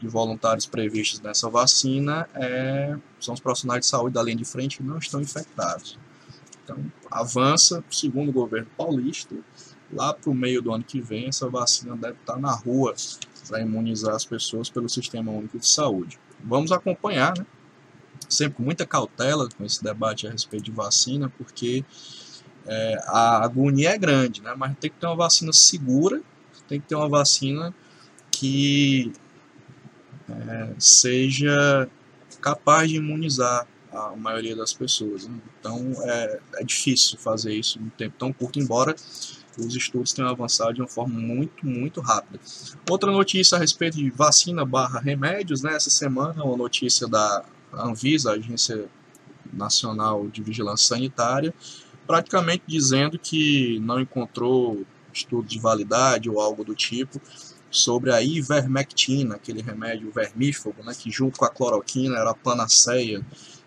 [0.00, 4.78] de voluntários previstos nessa vacina é, são os profissionais de saúde da linha de frente
[4.78, 5.98] que não estão infectados.
[6.64, 6.76] Então,
[7.10, 9.34] avança, segundo o governo paulista,
[9.92, 12.94] lá para o meio do ano que vem, essa vacina deve estar na rua
[13.48, 16.18] para imunizar as pessoas pelo Sistema Único de Saúde.
[16.42, 17.46] Vamos acompanhar, né?
[18.30, 21.84] Sempre com muita cautela com esse debate a respeito de vacina, porque
[22.66, 24.54] é, a agonia é grande, né?
[24.56, 26.22] mas tem que ter uma vacina segura,
[26.68, 27.74] tem que ter uma vacina
[28.30, 29.12] que
[30.28, 31.88] é, seja
[32.40, 35.26] capaz de imunizar a maioria das pessoas.
[35.26, 35.34] Né?
[35.58, 38.94] Então é, é difícil fazer isso em um tempo tão curto, embora
[39.58, 42.38] os estudos tenham avançado de uma forma muito, muito rápida.
[42.88, 45.74] Outra notícia a respeito de vacina barra remédios, né?
[45.74, 48.88] Essa semana, uma notícia da a Anvisa, a Agência
[49.52, 51.54] Nacional de Vigilância Sanitária,
[52.06, 57.20] praticamente dizendo que não encontrou estudo de validade ou algo do tipo
[57.70, 63.24] sobre a ivermectina, aquele remédio vermífugo, né, que junto com a cloroquina era a panaceia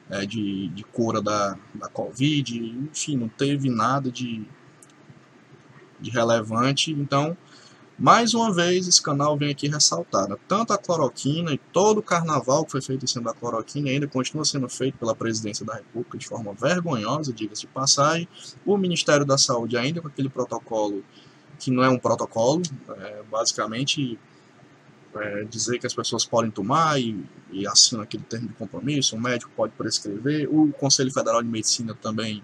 [0.10, 2.60] é, de, de cura da, da Covid,
[2.92, 4.46] enfim, não teve nada de,
[6.00, 7.38] de relevante, então
[7.98, 10.36] mais uma vez, esse canal vem aqui ressaltar né?
[10.48, 14.08] tanto a cloroquina e todo o carnaval que foi feito em cima da cloroquina ainda
[14.08, 18.28] continua sendo feito pela presidência da República de forma vergonhosa, diga-se de passagem.
[18.66, 21.04] O Ministério da Saúde ainda com aquele protocolo
[21.60, 22.62] que não é um protocolo,
[22.98, 24.20] é basicamente
[25.16, 29.22] é, dizer que as pessoas podem tomar e, e assina aquele termo de compromisso, o
[29.22, 32.44] médico pode prescrever, o Conselho Federal de Medicina também,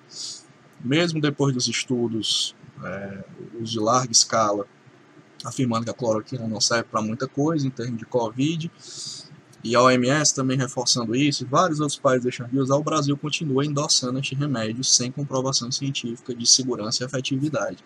[0.79, 3.23] mesmo depois dos estudos, é,
[3.59, 4.65] os de larga escala,
[5.43, 8.71] afirmando que a cloroquina não serve para muita coisa em termos de Covid.
[9.61, 13.65] E a OMS também reforçando isso, vários outros países deixando de usar, o Brasil continua
[13.65, 17.83] endossando este remédio sem comprovação científica de segurança e efetividade.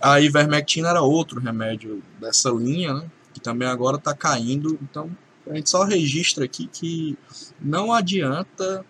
[0.00, 5.10] A ivermectina era outro remédio dessa linha, né, que também agora está caindo, então
[5.46, 7.18] a gente só registra aqui que
[7.60, 8.84] não adianta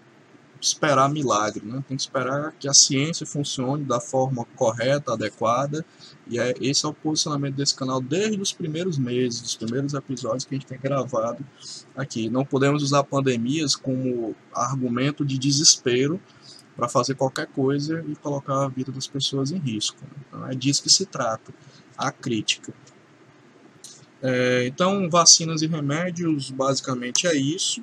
[0.60, 1.82] esperar milagre, né?
[1.88, 5.84] tem que esperar que a ciência funcione da forma correta, adequada,
[6.32, 10.46] e é, esse é o posicionamento desse canal desde os primeiros meses, dos primeiros episódios
[10.46, 11.44] que a gente tem gravado
[11.94, 12.30] aqui.
[12.30, 16.18] Não podemos usar pandemias como argumento de desespero
[16.74, 19.98] para fazer qualquer coisa e colocar a vida das pessoas em risco.
[20.26, 21.52] Então é disso que se trata,
[21.98, 22.72] a crítica.
[24.22, 27.82] É, então, vacinas e remédios, basicamente é isso.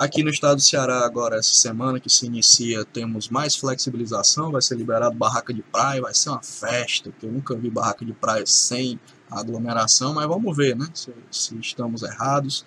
[0.00, 4.62] Aqui no estado do Ceará, agora, essa semana que se inicia, temos mais flexibilização, vai
[4.62, 8.14] ser liberado barraca de praia, vai ser uma festa, que eu nunca vi barraca de
[8.14, 8.98] praia sem
[9.30, 12.64] aglomeração, mas vamos ver, né, se, se estamos errados.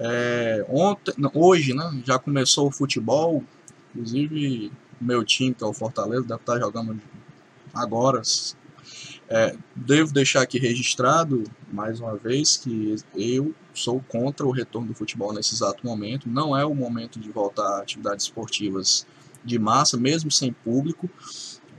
[0.00, 3.44] É, ontem, hoje, né, já começou o futebol,
[3.90, 6.98] inclusive meu time, que é o Fortaleza, deve estar jogando
[7.74, 8.22] agora,
[9.30, 14.94] é, devo deixar aqui registrado, mais uma vez, que eu sou contra o retorno do
[14.94, 16.28] futebol nesse exato momento.
[16.28, 19.06] Não é o momento de voltar a atividades esportivas
[19.44, 21.10] de massa, mesmo sem público,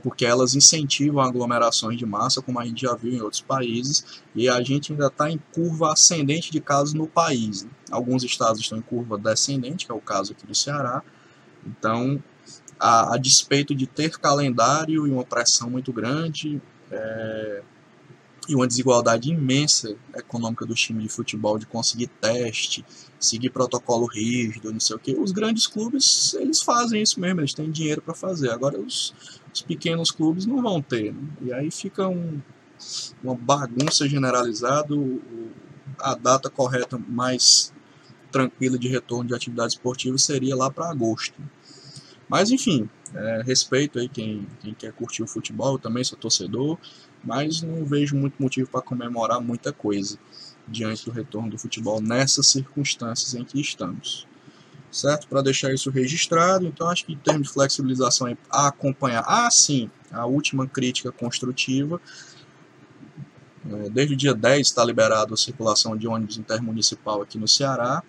[0.00, 4.48] porque elas incentivam aglomerações de massa, como a gente já viu em outros países, e
[4.48, 7.64] a gente ainda está em curva ascendente de casos no país.
[7.64, 7.70] Né?
[7.90, 11.02] Alguns estados estão em curva descendente, que é o caso aqui do Ceará.
[11.66, 12.22] Então,
[12.78, 17.62] a, a despeito de ter calendário e uma pressão muito grande, é,
[18.48, 22.84] e uma desigualdade imensa econômica do time de futebol de conseguir teste,
[23.18, 25.12] seguir protocolo rígido, não sei o que.
[25.12, 28.50] Os grandes clubes, eles fazem isso mesmo, eles têm dinheiro para fazer.
[28.50, 29.14] Agora os,
[29.54, 31.12] os, pequenos clubes não vão ter.
[31.12, 31.28] Né?
[31.42, 32.40] E aí fica um,
[33.22, 34.94] uma bagunça generalizada.
[35.98, 37.72] A data correta mais
[38.32, 41.40] tranquila de retorno de atividade esportiva seria lá para agosto.
[42.28, 46.78] Mas enfim, é, respeito aí quem, quem quer curtir o futebol, eu também sou torcedor
[47.22, 50.18] mas não vejo muito motivo para comemorar muita coisa
[50.66, 54.26] diante do retorno do futebol nessas circunstâncias em que estamos.
[54.90, 55.28] Certo?
[55.28, 59.22] Para deixar isso registrado, então acho que em termos de flexibilização a acompanhar.
[59.26, 62.00] Ah, sim, a última crítica construtiva.
[63.70, 68.02] É, desde o dia 10 está liberado a circulação de ônibus intermunicipal aqui no Ceará.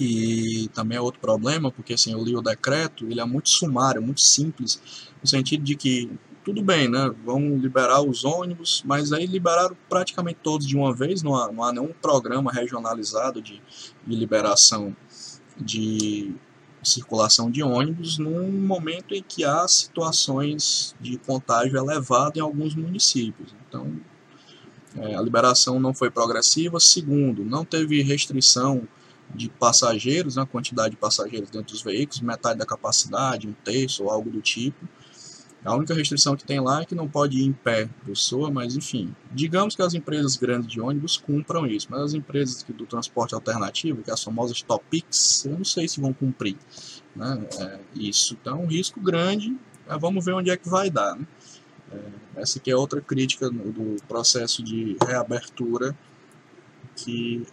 [0.00, 4.02] E também é outro problema, porque assim, eu li o decreto, ele é muito sumário,
[4.02, 6.10] muito simples, no sentido de que
[6.44, 7.10] tudo bem, né?
[7.24, 11.62] Vão liberar os ônibus, mas aí liberaram praticamente todos de uma vez, não há, não
[11.62, 13.62] há nenhum programa regionalizado de,
[14.06, 14.96] de liberação
[15.56, 16.34] de
[16.82, 23.54] circulação de ônibus num momento em que há situações de contágio elevado em alguns municípios.
[23.68, 24.00] Então,
[24.96, 26.80] é, a liberação não foi progressiva.
[26.80, 28.86] Segundo, não teve restrição
[29.34, 34.10] de passageiros, né, quantidade de passageiros dentro dos veículos, metade da capacidade, um terço ou
[34.10, 34.88] algo do tipo.
[35.64, 38.74] A única restrição que tem lá é que não pode ir em pé pessoa, mas
[38.74, 39.14] enfim.
[39.30, 44.02] Digamos que as empresas grandes de ônibus cumpram isso, mas as empresas do transporte alternativo,
[44.02, 46.56] que é as famosas Topics, eu não sei se vão cumprir
[47.14, 48.36] né, é, isso.
[48.40, 49.56] Então, um risco grande,
[50.00, 51.14] vamos ver onde é que vai dar.
[51.14, 51.26] Né?
[51.92, 55.96] É, essa aqui é outra crítica do processo de reabertura,
[56.96, 57.46] que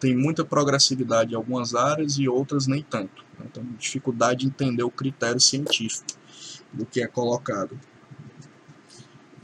[0.00, 3.22] tem muita progressividade em algumas áreas e outras nem tanto.
[3.44, 6.06] Então, dificuldade de entender o critério científico
[6.72, 7.78] do que é colocado.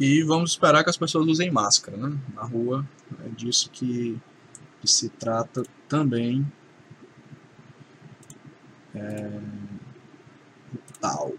[0.00, 2.18] E vamos esperar que as pessoas usem máscara né?
[2.34, 2.86] na rua.
[3.24, 4.18] É disso que,
[4.80, 6.46] que se trata também.
[8.94, 9.40] É...
[11.00, 11.34] Tal.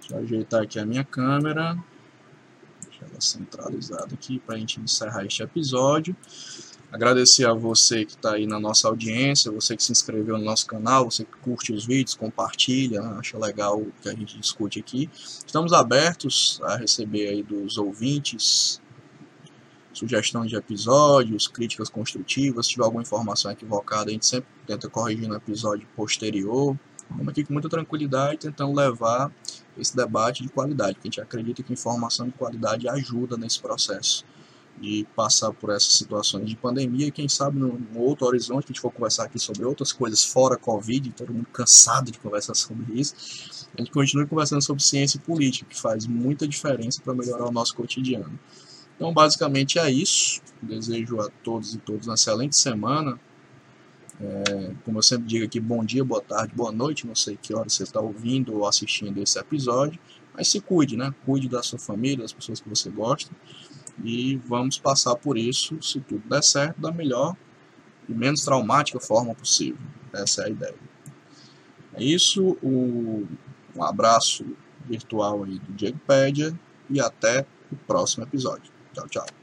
[0.00, 1.76] Deixa eu ajeitar aqui a minha câmera.
[2.82, 6.16] Deixa ela centralizada aqui para a gente encerrar este episódio.
[6.90, 10.66] Agradecer a você que está aí na nossa audiência, você que se inscreveu no nosso
[10.66, 13.16] canal, você que curte os vídeos, compartilha, né?
[13.18, 15.10] acha legal o que a gente discute aqui.
[15.12, 18.80] Estamos abertos a receber aí dos ouvintes
[19.92, 25.28] sugestão de episódios, críticas construtivas, se tiver alguma informação equivocada, a gente sempre tenta corrigir
[25.28, 26.78] no episódio posterior.
[27.10, 29.32] Vamos aqui com muita tranquilidade tentando levar
[29.76, 34.24] esse debate de qualidade, porque a gente acredita que informação de qualidade ajuda nesse processo
[34.80, 38.80] de passar por essas situações de pandemia e quem sabe no, outro horizonte a gente
[38.80, 43.68] for conversar aqui sobre outras coisas fora Covid, todo mundo cansado de conversar sobre isso,
[43.76, 47.52] a gente continua conversando sobre ciência e política, que faz muita diferença para melhorar o
[47.52, 48.38] nosso cotidiano.
[48.96, 50.40] Então, basicamente é isso.
[50.60, 53.18] Desejo a todos e todas uma excelente semana.
[54.20, 57.06] É, como eu sempre digo aqui, bom dia, boa tarde, boa noite.
[57.06, 60.00] Não sei que hora você está ouvindo ou assistindo esse episódio,
[60.34, 61.14] mas se cuide, né?
[61.24, 63.30] Cuide da sua família, das pessoas que você gosta
[64.04, 67.36] e vamos passar por isso, se tudo der certo, da melhor
[68.08, 69.78] e menos traumática forma possível.
[70.12, 70.74] Essa é a ideia.
[71.94, 73.26] É isso, um
[73.82, 74.44] abraço
[74.86, 78.72] virtual aí do Diego Pédia e até o próximo episódio.
[78.94, 79.37] Tchau, tchau.